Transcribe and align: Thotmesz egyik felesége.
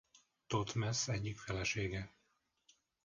Thotmesz 0.47 1.07
egyik 1.07 1.37
felesége. 1.37 2.13